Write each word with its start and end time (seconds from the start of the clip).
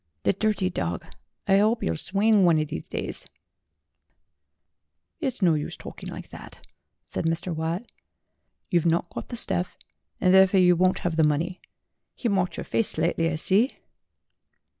The 0.23 0.33
dirty 0.33 0.71
dog, 0.71 1.05
I 1.47 1.59
'ope 1.59 1.83
'e'll 1.83 1.95
swing 1.95 2.43
one 2.43 2.59
o' 2.59 2.63
these 2.63 2.87
days!" 2.87 3.27
"It's 5.21 5.43
no 5.43 5.53
use 5.53 5.77
talking 5.77 6.09
like 6.09 6.29
that," 6.29 6.65
said 7.03 7.25
Mr. 7.25 7.55
Watt. 7.55 7.85
"You've 8.71 8.87
not 8.87 9.11
got 9.11 9.29
the 9.29 9.35
stuff, 9.35 9.77
and 10.19 10.33
therefore 10.33 10.59
you 10.59 10.75
won't 10.75 11.01
have 11.05 11.17
the 11.17 11.23
money. 11.23 11.61
He 12.15 12.27
marked 12.29 12.57
your 12.57 12.63
face 12.63 12.87
slightly, 12.87 13.29
I 13.29 13.35
see." 13.35 13.77